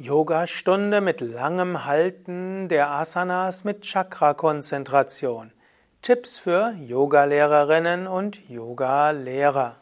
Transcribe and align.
Yogastunde 0.00 1.02
mit 1.02 1.20
langem 1.20 1.84
Halten 1.84 2.70
der 2.70 2.90
Asanas 2.90 3.64
mit 3.64 3.82
Chakra-Konzentration. 3.82 5.52
Tipps 6.00 6.38
für 6.38 6.72
Yogalehrerinnen 6.72 8.06
und 8.06 8.48
Yogalehrer. 8.48 9.76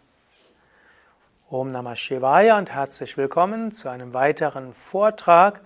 Om 1.48 1.70
Namah 1.70 1.94
Shivaya 1.94 2.58
und 2.58 2.72
herzlich 2.72 3.16
willkommen 3.16 3.70
zu 3.70 3.88
einem 3.88 4.12
weiteren 4.12 4.74
Vortrag 4.74 5.60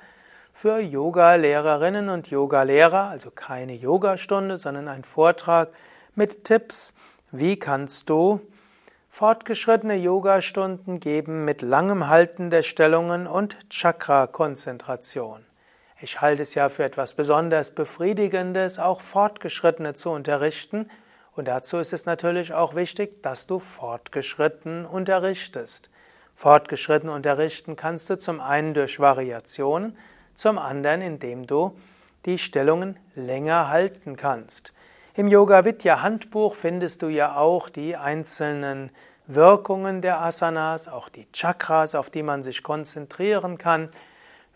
für 0.53 0.81
Yogalehrerinnen 0.81 2.11
und 2.11 2.29
Yogalehrer, 2.29 3.05
also 3.05 3.31
keine 3.31 3.73
Yogastunde, 3.73 4.59
sondern 4.59 4.87
ein 4.89 5.05
Vortrag 5.05 5.71
mit 6.15 6.45
Tipps, 6.45 6.93
wie 7.31 7.59
kannst 7.59 8.11
du 8.11 8.43
Fortgeschrittene 9.15 9.97
Yogastunden 9.97 10.99
geben 10.99 11.45
mit 11.45 11.61
langem 11.61 12.09
Halten 12.09 12.49
der 12.49 12.63
Stellungen 12.63 13.27
und 13.27 13.59
Chakra-Konzentration. 13.69 15.45
Ich 16.01 16.23
halte 16.23 16.41
es 16.41 16.55
ja 16.55 16.71
für 16.71 16.85
etwas 16.85 17.13
besonders 17.13 17.73
Befriedigendes, 17.73 18.79
auch 18.79 19.03
Fortgeschrittene 19.03 19.93
zu 19.93 20.09
unterrichten. 20.09 20.89
Und 21.33 21.47
dazu 21.47 21.77
ist 21.77 21.93
es 21.93 22.07
natürlich 22.07 22.55
auch 22.55 22.75
wichtig, 22.75 23.23
dass 23.23 23.47
du 23.47 23.59
fortgeschritten 23.59 24.87
unterrichtest. 24.87 25.91
Fortgeschritten 26.35 27.11
unterrichten 27.11 27.77
kannst 27.77 28.09
du 28.09 28.17
zum 28.19 28.41
einen 28.41 28.73
durch 28.73 28.99
Variationen, 28.99 29.95
zum 30.37 30.57
anderen 30.57 31.03
indem 31.03 31.47
du 31.47 31.79
die 32.25 32.39
Stellungen 32.39 32.99
länger 33.15 33.69
halten 33.69 34.17
kannst. 34.17 34.73
Im 35.15 35.29
Yoga 35.29 35.67
Vidya 35.67 36.01
Handbuch 36.01 36.55
findest 36.55 37.03
du 37.03 37.09
ja 37.09 37.37
auch 37.37 37.69
die 37.69 37.99
einzelnen 37.99 38.91
Wirkungen 39.27 40.01
der 40.01 40.23
Asanas, 40.23 40.89
auch 40.89 41.11
die 41.11 41.31
Chakras, 41.33 41.95
auf 41.95 42.09
die 42.09 42.23
man 42.23 42.43
sich 42.43 42.63
konzentrieren 42.63 43.59
kann. 43.59 43.91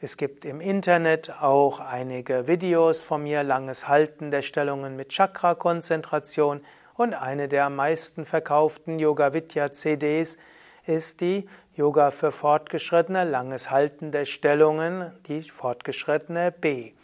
Es 0.01 0.17
gibt 0.17 0.47
im 0.47 0.63
Internet 0.63 1.43
auch 1.43 1.79
einige 1.79 2.47
Videos 2.47 3.03
von 3.03 3.25
mir, 3.25 3.43
langes 3.43 3.87
Halten 3.87 4.31
der 4.31 4.41
Stellungen 4.41 4.97
mit 4.97 5.11
Chakra-Konzentration 5.11 6.63
und 6.95 7.13
eine 7.13 7.49
der 7.49 7.67
am 7.67 7.77
meisten 7.77 8.25
verkauften 8.25 8.99
Yoga 8.99 9.35
Vidya 9.35 9.73
CDs 9.73 10.39
ist 10.87 11.21
die 11.21 11.47
Yoga 11.75 12.11
für 12.11 12.33
Fortgeschrittene, 12.33 13.25
langes 13.25 13.71
Halten 13.71 14.11
der 14.11 14.25
Stellungen, 14.25 15.13
die 15.27 15.43
Fortgeschrittene 15.43 16.51
B. 16.51 16.95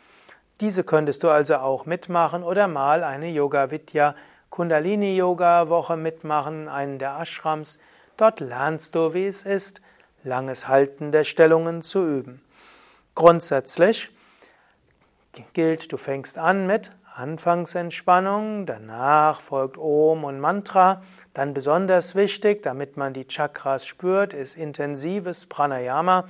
Diese 0.63 0.85
könntest 0.85 1.25
du 1.25 1.29
also 1.29 1.57
auch 1.57 1.87
mitmachen 1.87 2.45
oder 2.45 2.69
mal 2.69 3.03
eine 3.03 3.29
Yoga 3.29 3.73
Vidya 3.73 4.15
Kundalini 4.49 5.17
Yoga 5.17 5.69
Woche 5.69 5.97
mitmachen, 5.97 6.69
einen 6.69 7.01
der 7.01 7.19
Ashrams. 7.21 7.81
Dort 8.17 8.39
lernst 8.39 8.95
du, 8.95 9.13
wie 9.13 9.27
es 9.27 9.43
ist, 9.43 9.81
langes 10.23 10.69
Halten 10.69 11.11
der 11.11 11.25
Stellungen 11.25 11.83
zu 11.83 12.07
üben. 12.07 12.41
Grundsätzlich 13.17 14.13
gilt, 15.53 15.91
du 15.91 15.97
fängst 15.97 16.39
an 16.39 16.69
mit 16.69 16.93
Anfangsentspannung, 17.13 18.65
danach 18.65 19.41
folgt 19.41 19.79
Om 19.79 20.23
und 20.23 20.39
Mantra, 20.39 21.03
dann 21.35 21.55
besonders 21.55 22.15
wichtig, 22.15 22.63
damit 22.63 22.97
man 22.97 23.15
die 23.15 23.27
Chakras 23.27 23.85
spürt, 23.85 24.33
ist 24.33 24.57
intensives 24.57 25.47
Pranayama. 25.47 26.29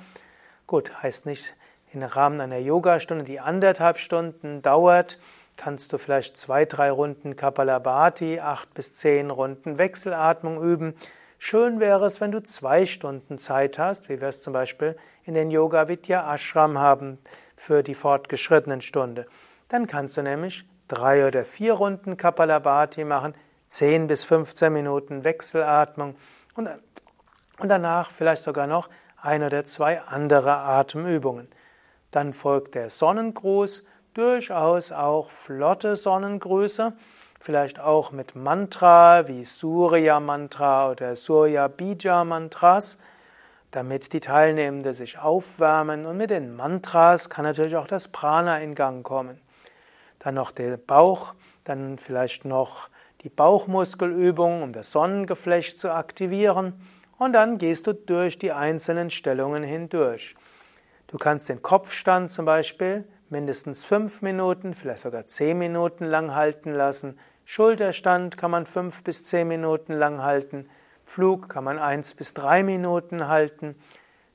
Gut, 0.67 1.03
heißt 1.03 1.27
nicht 1.27 1.55
im 1.95 2.03
Rahmen 2.03 2.41
einer 2.41 2.59
Yogastunde, 2.59 3.25
die 3.25 3.41
anderthalb 3.41 3.99
Stunden 3.99 4.63
dauert, 4.63 5.19
kannst 5.57 5.93
du 5.93 5.99
vielleicht 5.99 6.37
zwei, 6.37 6.65
drei 6.65 6.91
Runden 6.91 7.37
Kapalabhati, 7.37 8.41
acht 8.41 8.73
bis 8.75 8.95
zehn 8.95 9.31
Runden 9.31 9.79
Wechselatmung 9.79 10.63
üben. 10.63 10.95
Schön 11.39 11.81
wäre 11.81 12.07
es, 12.07 12.21
wenn 12.21 12.33
du 12.33 12.43
zwei 12.43 12.87
Stunden 12.87 13.37
Zeit 13.37 13.79
hast, 13.79 14.09
wie 14.09 14.21
wir 14.21 14.29
es 14.29 14.41
zum 14.41 14.53
Beispiel 14.53 14.97
in 15.25 15.35
den 15.35 15.51
Yoga 15.51 15.89
Vidya 15.89 16.33
Ashram 16.33 16.79
haben 16.79 17.19
für 17.57 17.83
die 17.83 17.95
fortgeschrittenen 17.95 18.81
Stunde. 18.81 19.27
Dann 19.69 19.87
kannst 19.87 20.17
du 20.17 20.23
nämlich 20.23 20.65
drei 20.89 21.27
oder 21.27 21.45
vier 21.45 21.75
Runden 21.75 22.17
Kapalabhati 22.17 23.05
machen, 23.05 23.35
zehn 23.69 24.07
bis 24.07 24.25
15 24.25 24.73
Minuten 24.73 25.25
Wechselatmung 25.25 26.17
und, 26.55 26.69
und 27.59 27.69
danach 27.69 28.11
vielleicht 28.11 28.43
sogar 28.43 28.67
noch 28.67 28.89
ein 29.21 29.43
oder 29.43 29.65
zwei 29.65 30.01
andere 30.01 30.57
Atemübungen. 30.57 31.49
Dann 32.13 32.35
folgt 32.35 32.75
der 32.75 32.91
Sonnengruß, 32.91 33.85
durchaus 34.13 34.93
auch 34.93 35.31
flotte 35.31 35.97
Sonnengrüße, 35.97 36.93
vielleicht 37.41 37.81
auch 37.81 38.13
mit 38.13 38.37
Mantra 38.37 39.27
wie 39.29 39.45
Surya 39.45 40.21
Mantra 40.21 40.91
oder 40.91 41.17
Surya 41.17 41.69
Bija 41.69 42.25
Mantras, 42.25 42.99
damit 43.71 44.13
die 44.13 44.21
Teilnehmenden 44.21 44.93
sich 44.93 45.19
aufwärmen 45.19 46.05
und 46.05 46.19
mit 46.19 46.29
den 46.29 46.55
Mantras 46.55 47.31
kann 47.31 47.47
natürlich 47.47 47.77
auch 47.77 47.87
das 47.87 48.09
Prana 48.09 48.59
in 48.59 48.75
Gang 48.75 49.03
kommen. 49.03 49.41
Dann 50.19 50.35
noch 50.35 50.51
der 50.51 50.77
Bauch, 50.77 51.35
dann 51.65 51.99
vielleicht 51.99 52.45
noch 52.45 52.91
die 53.23 53.31
Bauchmuskelübung, 53.31 54.63
um 54.63 54.75
das 54.75 54.93
Sonnengeflecht 54.93 55.79
zu 55.79 55.91
aktivieren 55.91 56.75
und 57.17 57.33
dann 57.33 57.57
gehst 57.57 57.87
du 57.87 57.95
durch 57.95 58.39
die 58.39 58.53
einzelnen 58.53 59.09
Stellungen 59.09 59.63
hindurch. 59.63 60.37
Du 61.13 61.19
kannst 61.19 61.51
den 61.51 61.61
Kopfstand 61.61 62.31
zum 62.31 62.47
Beispiel 62.47 63.05
mindestens 63.29 63.85
fünf 63.85 64.23
Minuten, 64.23 64.73
vielleicht 64.73 65.03
sogar 65.03 65.27
zehn 65.27 65.59
Minuten 65.59 66.07
lang 66.07 66.35
halten 66.35 66.73
lassen. 66.73 67.19
Schulterstand 67.45 68.39
kann 68.39 68.51
man 68.51 68.65
fünf 68.65 69.05
bis 69.05 69.25
zehn 69.25 69.47
Minuten 69.47 69.93
lang 69.93 70.23
halten. 70.23 70.71
Flug 71.05 71.51
kann 71.51 71.65
man 71.65 71.79
eins 71.79 72.15
bis 72.15 72.33
drei 72.33 72.63
Minuten 72.63 73.29
halten. 73.29 73.77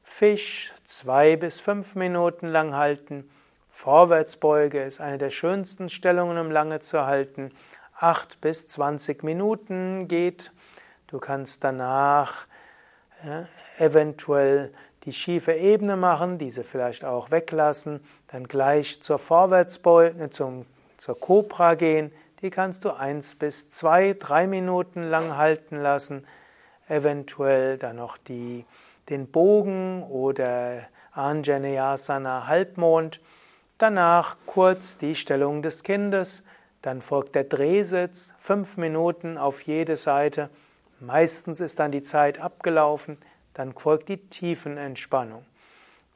Fisch 0.03 0.71
zwei 0.83 1.35
bis 1.35 1.59
fünf 1.59 1.95
Minuten 1.95 2.45
lang 2.45 2.75
halten. 2.75 3.27
Vorwärtsbeuge 3.69 4.83
ist 4.83 5.01
eine 5.01 5.17
der 5.17 5.31
schönsten 5.31 5.89
Stellungen, 5.89 6.37
um 6.37 6.51
lange 6.51 6.79
zu 6.79 7.07
halten. 7.07 7.51
Acht 7.95 8.39
bis 8.39 8.67
zwanzig 8.67 9.23
Minuten 9.23 10.07
geht. 10.07 10.51
Du 11.07 11.17
kannst 11.17 11.63
danach 11.63 12.45
ja, 13.23 13.47
eventuell 13.79 14.73
die 15.07 15.13
schiefe 15.13 15.53
Ebene 15.53 15.95
machen, 15.95 16.37
diese 16.37 16.65
vielleicht 16.65 17.05
auch 17.05 17.31
weglassen, 17.31 18.01
dann 18.27 18.45
gleich 18.45 19.01
zur 19.01 19.17
Vorwärtsbeuge, 19.17 20.29
zum, 20.31 20.65
zur 20.97 21.17
Cobra 21.17 21.75
gehen, 21.75 22.11
die 22.41 22.49
kannst 22.49 22.83
du 22.83 22.91
eins 22.91 23.35
bis 23.35 23.69
zwei, 23.69 24.17
drei 24.19 24.47
Minuten 24.47 25.03
lang 25.03 25.37
halten 25.37 25.77
lassen, 25.77 26.27
eventuell 26.89 27.77
dann 27.77 27.95
noch 27.95 28.17
die, 28.17 28.65
den 29.07 29.27
Bogen 29.27 30.03
oder 30.03 30.81
Anjaneyasana 31.13 32.47
Halbmond, 32.47 33.21
danach 33.77 34.35
kurz 34.45 34.97
die 34.97 35.15
Stellung 35.15 35.61
des 35.61 35.83
Kindes, 35.83 36.43
dann 36.81 37.01
folgt 37.01 37.33
der 37.33 37.45
Drehsitz, 37.45 38.33
fünf 38.39 38.75
Minuten 38.75 39.37
auf 39.37 39.61
jede 39.61 39.95
Seite, 39.95 40.49
meistens 40.99 41.61
ist 41.61 41.79
dann 41.79 41.93
die 41.93 42.03
Zeit 42.03 42.41
abgelaufen, 42.41 43.17
dann 43.57 43.73
folgt 43.73 44.09
die 44.09 44.17
Tiefenentspannung. 44.29 45.43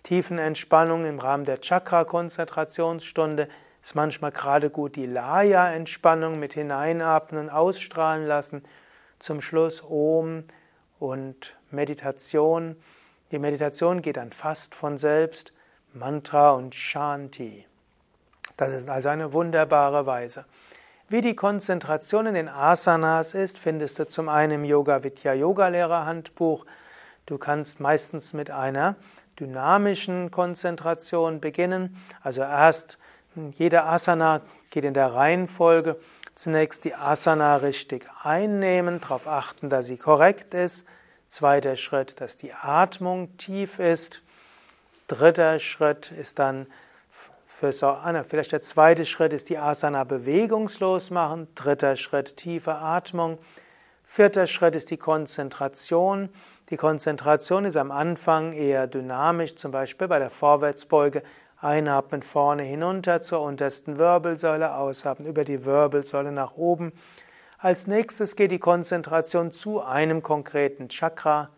Tiefenentspannung 0.03 1.05
im 1.05 1.19
Rahmen 1.19 1.45
der 1.45 1.59
Chakra-Konzentrationsstunde 1.59 3.47
ist 3.81 3.95
manchmal 3.95 4.31
gerade 4.31 4.69
gut 4.69 4.95
die 4.95 5.07
Laya-Entspannung 5.07 6.39
mit 6.39 6.53
hineinatmen, 6.53 7.49
ausstrahlen 7.49 8.27
lassen. 8.27 8.63
Zum 9.17 9.41
Schluss 9.41 9.83
Om 9.83 10.43
und 10.99 11.55
Meditation. 11.71 12.75
Die 13.31 13.39
Meditation 13.39 14.03
geht 14.03 14.17
dann 14.17 14.31
fast 14.31 14.75
von 14.75 14.99
selbst. 14.99 15.51
Mantra 15.93 16.51
und 16.51 16.75
Shanti. 16.75 17.65
Das 18.55 18.71
ist 18.71 18.87
also 18.87 19.09
eine 19.09 19.33
wunderbare 19.33 20.05
Weise. 20.05 20.45
Wie 21.09 21.21
die 21.21 21.35
Konzentration 21.35 22.27
in 22.27 22.35
den 22.35 22.47
Asanas 22.47 23.33
ist, 23.33 23.57
findest 23.57 23.99
du 23.99 24.07
zum 24.07 24.29
einen 24.29 24.53
im 24.53 24.63
Yoga 24.63 25.03
Vidya 25.03 25.33
Yoga 25.33 25.67
Lehrer 25.67 26.05
Handbuch 26.05 26.65
Du 27.25 27.37
kannst 27.37 27.79
meistens 27.79 28.33
mit 28.33 28.49
einer 28.49 28.95
dynamischen 29.39 30.31
Konzentration 30.31 31.39
beginnen. 31.39 31.95
Also 32.21 32.41
erst 32.41 32.97
jede 33.53 33.83
Asana 33.83 34.41
geht 34.69 34.85
in 34.85 34.93
der 34.93 35.13
Reihenfolge. 35.13 35.97
Zunächst 36.35 36.85
die 36.85 36.95
Asana 36.95 37.57
richtig 37.57 38.07
einnehmen, 38.23 38.99
darauf 38.99 39.27
achten, 39.27 39.69
dass 39.69 39.85
sie 39.85 39.97
korrekt 39.97 40.53
ist. 40.53 40.85
Zweiter 41.27 41.75
Schritt, 41.75 42.19
dass 42.19 42.37
die 42.37 42.53
Atmung 42.53 43.37
tief 43.37 43.79
ist. 43.79 44.21
Dritter 45.07 45.59
Schritt 45.59 46.11
ist 46.11 46.39
dann 46.39 46.67
für 47.47 47.71
so, 47.71 47.95
vielleicht 48.27 48.53
der 48.53 48.61
zweite 48.61 49.05
Schritt 49.05 49.33
ist 49.33 49.49
die 49.49 49.57
Asana 49.57 50.03
bewegungslos 50.03 51.11
machen. 51.11 51.47
Dritter 51.53 51.95
Schritt 51.95 52.35
tiefe 52.37 52.75
Atmung. 52.75 53.37
Vierter 54.13 54.45
Schritt 54.45 54.75
ist 54.75 54.91
die 54.91 54.97
Konzentration. 54.97 56.27
Die 56.69 56.75
Konzentration 56.75 57.63
ist 57.63 57.77
am 57.77 57.91
Anfang 57.91 58.51
eher 58.51 58.85
dynamisch, 58.85 59.55
zum 59.55 59.71
Beispiel 59.71 60.09
bei 60.09 60.19
der 60.19 60.29
Vorwärtsbeuge. 60.29 61.23
Einatmen 61.61 62.21
vorne 62.21 62.63
hinunter 62.63 63.21
zur 63.21 63.39
untersten 63.39 63.97
Wirbelsäule, 63.97 64.75
ausatmen 64.75 65.29
über 65.29 65.45
die 65.45 65.63
Wirbelsäule 65.63 66.33
nach 66.33 66.57
oben. 66.57 66.91
Als 67.57 67.87
nächstes 67.87 68.35
geht 68.35 68.51
die 68.51 68.59
Konzentration 68.59 69.53
zu 69.53 69.81
einem 69.81 70.21
konkreten 70.21 70.89
Chakra. 70.89 71.49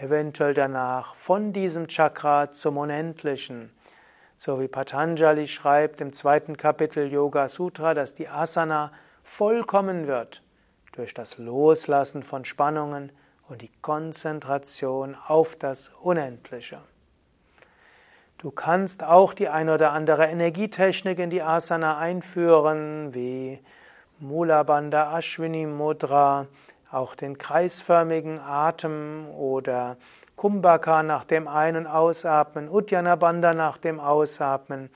eventuell 0.00 0.52
danach 0.52 1.14
von 1.14 1.54
diesem 1.54 1.88
Chakra 1.88 2.52
zum 2.52 2.76
Unendlichen. 2.76 3.72
So 4.36 4.60
wie 4.60 4.68
Patanjali 4.68 5.46
schreibt 5.46 6.02
im 6.02 6.12
zweiten 6.12 6.58
Kapitel 6.58 7.10
Yoga 7.10 7.48
Sutra, 7.48 7.94
dass 7.94 8.12
die 8.12 8.28
Asana 8.28 8.92
vollkommen 9.22 10.06
wird 10.06 10.42
durch 10.92 11.14
das 11.14 11.38
Loslassen 11.38 12.22
von 12.22 12.44
Spannungen 12.44 13.12
und 13.48 13.62
die 13.62 13.70
Konzentration 13.82 15.16
auf 15.26 15.56
das 15.56 15.90
Unendliche. 16.00 16.80
Du 18.38 18.50
kannst 18.50 19.04
auch 19.04 19.34
die 19.34 19.48
ein 19.48 19.68
oder 19.68 19.92
andere 19.92 20.26
Energietechnik 20.26 21.18
in 21.18 21.28
die 21.28 21.42
Asana 21.42 21.98
einführen, 21.98 23.12
wie 23.12 23.60
Mula 24.18 24.62
Bandha 24.62 25.18
Ashwini 25.18 25.66
Mudra, 25.66 26.46
auch 26.90 27.14
den 27.14 27.38
kreisförmigen 27.38 28.40
Atem 28.40 29.28
oder 29.28 29.96
Kumbhaka 30.36 31.02
nach 31.02 31.24
dem 31.24 31.48
Ein- 31.48 31.76
und 31.76 31.86
Ausatmen, 31.86 32.68
Uddiyana 32.68 33.16
Bandha 33.16 33.52
nach 33.52 33.76
dem 33.76 34.00
Ausatmen, 34.00 34.88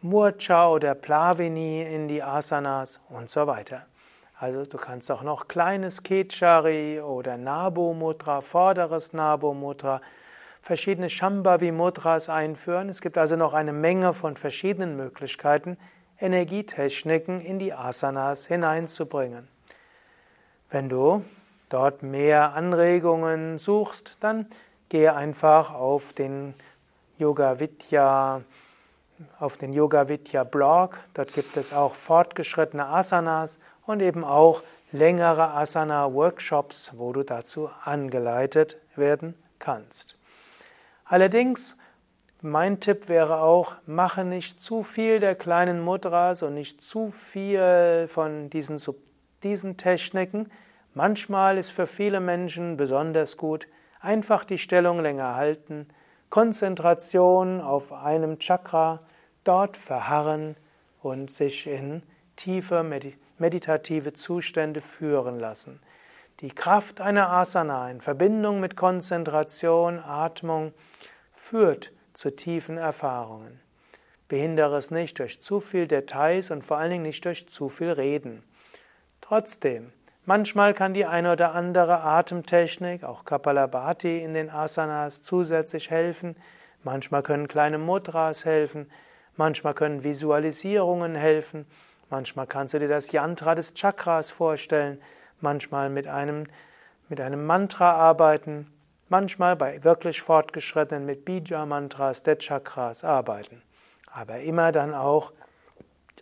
Murcha 0.00 0.68
oder 0.68 0.94
Plavini 0.96 1.82
in 1.82 2.08
die 2.08 2.22
Asanas 2.22 3.00
und 3.08 3.30
so 3.30 3.46
weiter. 3.46 3.86
Also 4.44 4.66
du 4.66 4.76
kannst 4.76 5.10
auch 5.10 5.22
noch 5.22 5.48
kleines 5.48 6.02
Kechari 6.02 7.00
oder 7.00 7.38
Nabo 7.38 7.94
Mudra, 7.94 8.42
vorderes 8.42 9.14
Nabo 9.14 9.54
Mudra, 9.54 10.02
verschiedene 10.60 11.08
Shambhavi 11.08 11.72
Mudras 11.72 12.28
einführen. 12.28 12.90
Es 12.90 13.00
gibt 13.00 13.16
also 13.16 13.36
noch 13.36 13.54
eine 13.54 13.72
Menge 13.72 14.12
von 14.12 14.36
verschiedenen 14.36 14.98
Möglichkeiten, 14.98 15.78
Energietechniken 16.20 17.40
in 17.40 17.58
die 17.58 17.72
Asanas 17.72 18.46
hineinzubringen. 18.46 19.48
Wenn 20.68 20.90
du 20.90 21.24
dort 21.70 22.02
mehr 22.02 22.52
Anregungen 22.52 23.56
suchst, 23.56 24.18
dann 24.20 24.44
gehe 24.90 25.14
einfach 25.14 25.72
auf 25.72 26.12
den 26.12 26.52
Yoga 27.16 27.60
Vidya 27.60 28.42
auf 29.38 29.56
den 29.56 29.72
Yoga 29.72 30.08
Vidya 30.08 30.44
Blog. 30.44 30.98
Dort 31.14 31.32
gibt 31.32 31.56
es 31.56 31.72
auch 31.72 31.94
fortgeschrittene 31.94 32.86
Asanas 32.86 33.58
und 33.86 34.00
eben 34.00 34.24
auch 34.24 34.62
längere 34.92 35.50
Asana 35.50 36.12
Workshops, 36.12 36.92
wo 36.94 37.12
du 37.12 37.22
dazu 37.22 37.70
angeleitet 37.82 38.78
werden 38.96 39.34
kannst. 39.58 40.16
Allerdings 41.04 41.76
mein 42.40 42.80
Tipp 42.80 43.08
wäre 43.08 43.40
auch, 43.40 43.76
mache 43.86 44.24
nicht 44.24 44.60
zu 44.60 44.82
viel 44.82 45.20
der 45.20 45.34
kleinen 45.34 45.80
Mudras 45.80 46.42
und 46.42 46.54
nicht 46.54 46.82
zu 46.82 47.10
viel 47.10 48.06
von 48.08 48.50
diesen, 48.50 48.80
diesen 49.42 49.76
Techniken, 49.76 50.50
Manchmal 50.96 51.58
ist 51.58 51.70
für 51.70 51.88
viele 51.88 52.20
Menschen 52.20 52.76
besonders 52.76 53.36
gut, 53.36 53.66
einfach 54.00 54.44
die 54.44 54.58
Stellung 54.58 55.00
länger 55.00 55.34
halten, 55.34 55.88
Konzentration 56.30 57.60
auf 57.60 57.92
einem 57.92 58.38
Chakra, 58.38 59.00
dort 59.42 59.76
verharren 59.76 60.56
und 61.02 61.32
sich 61.32 61.66
in 61.66 62.04
tiefe 62.36 62.84
meditative 63.38 64.12
Zustände 64.12 64.80
führen 64.80 65.38
lassen. 65.38 65.80
Die 66.40 66.50
Kraft 66.50 67.00
einer 67.00 67.30
Asana 67.30 67.90
in 67.90 68.00
Verbindung 68.00 68.60
mit 68.60 68.76
Konzentration, 68.76 69.98
Atmung 69.98 70.72
führt 71.32 71.92
zu 72.12 72.34
tiefen 72.34 72.76
Erfahrungen. 72.76 73.60
Behindere 74.28 74.76
es 74.76 74.90
nicht 74.90 75.18
durch 75.18 75.40
zu 75.40 75.60
viel 75.60 75.86
Details 75.86 76.50
und 76.50 76.64
vor 76.64 76.78
allen 76.78 76.90
Dingen 76.90 77.02
nicht 77.02 77.24
durch 77.24 77.48
zu 77.48 77.68
viel 77.68 77.90
Reden. 77.90 78.42
Trotzdem, 79.20 79.92
Manchmal 80.26 80.72
kann 80.72 80.94
die 80.94 81.04
eine 81.04 81.32
oder 81.32 81.54
andere 81.54 82.00
Atemtechnik, 82.00 83.04
auch 83.04 83.26
Kapalabhati 83.26 84.22
in 84.22 84.32
den 84.32 84.48
Asanas, 84.48 85.22
zusätzlich 85.22 85.90
helfen. 85.90 86.34
Manchmal 86.82 87.22
können 87.22 87.46
kleine 87.46 87.76
Mudras 87.76 88.46
helfen. 88.46 88.90
Manchmal 89.36 89.74
können 89.74 90.02
Visualisierungen 90.02 91.14
helfen. 91.14 91.66
Manchmal 92.10 92.46
kannst 92.46 92.74
du 92.74 92.78
dir 92.78 92.88
das 92.88 93.12
Yantra 93.12 93.54
des 93.54 93.74
Chakras 93.74 94.30
vorstellen. 94.30 95.00
Manchmal 95.40 95.90
mit 95.90 96.06
einem, 96.06 96.46
mit 97.08 97.20
einem 97.20 97.46
Mantra 97.46 97.92
arbeiten. 97.92 98.70
Manchmal 99.08 99.56
bei 99.56 99.82
wirklich 99.84 100.22
fortgeschrittenen 100.22 101.06
mit 101.06 101.24
Bija-Mantras 101.24 102.22
der 102.22 102.38
Chakras 102.38 103.04
arbeiten. 103.04 103.62
Aber 104.10 104.40
immer 104.40 104.72
dann 104.72 104.94
auch 104.94 105.32